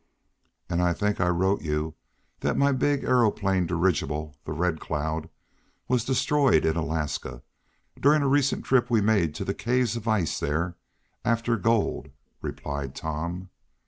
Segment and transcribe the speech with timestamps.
[0.67, 1.93] "And I think I wrote you
[2.39, 5.29] that my big aeroplane dirigible, the Red Cloud,
[5.87, 7.43] was destroyed in Alaska,
[7.99, 10.75] during a recent trip we made to the caves of ice there,
[11.23, 12.09] after gold,"
[12.41, 13.51] replied Tom.